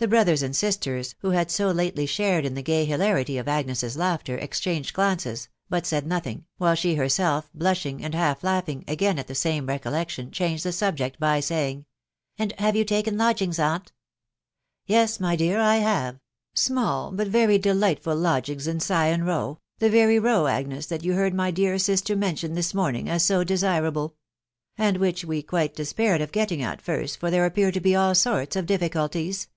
The 0.00 0.06
brother 0.06 0.36
and 0.44 0.54
sisters, 0.54 1.16
who 1.22 1.30
had 1.30 1.50
so 1.50 1.72
lately 1.72 2.06
shared 2.06 2.44
in 2.44 2.54
Jhe 2.54 2.62
gay 2.64 2.84
hilarity 2.84 3.36
of 3.36 3.48
Agnes' 3.48 3.82
s 3.82 3.96
laughter, 3.96 4.38
exchanged 4.38 4.94
glances, 4.94 5.48
but 5.68 5.84
said 5.86 6.06
no 6.06 6.20
thing, 6.20 6.44
while 6.56 6.76
she 6.76 6.94
herself 6.94 7.50
blushing, 7.52 8.04
and 8.04 8.14
half 8.14 8.44
laughing 8.44 8.84
again 8.86 9.18
at 9.18 9.26
the 9.26 9.34
same 9.34 9.66
recollection, 9.66 10.30
changed 10.30 10.64
the 10.64 10.70
subject 10.70 11.18
by 11.18 11.42
wing,— 11.50 11.84
And 12.38 12.52
have 12.60 12.76
you 12.76 12.84
taken 12.84 13.18
lodgings, 13.18 13.58
aunt?" 13.58 13.90
Yes, 14.86 15.18
my 15.18 15.34
dear, 15.34 15.58
1 15.58 15.82
have 15.82 16.14
••..small 16.54 17.10
but 17.10 17.26
very 17.26 17.58
delightful 17.58 18.14
lodgings 18.14 18.68
in 18.68 18.78
Sion 18.78 19.24
Row.... 19.24 19.58
the 19.80 19.90
very 19.90 20.20
Row, 20.20 20.46
Agnes, 20.46 20.86
that 20.86 21.02
yea 21.02 21.14
heard 21.14 21.34
my 21.34 21.50
dear 21.50 21.76
sister 21.76 22.14
mention 22.14 22.52
this 22.54 22.72
morning 22.72 23.08
as 23.08 23.26
to 23.26 23.44
deauaaie 23.44 24.08
i.... 24.78 24.86
and 24.86 24.98
which 24.98 25.24
we 25.24 25.42
quite 25.42 25.74
despaired 25.74 26.20
of 26.20 26.30
getting 26.30 26.62
at 26.62 26.80
first, 26.80 27.18
for 27.18 27.32
there 27.32 27.44
appeared 27.44 27.74
to 27.74 27.80
be 27.80 27.96
all 27.96 28.14
sorts 28.14 28.54
of 28.54 28.64
difficulties. 28.64 29.48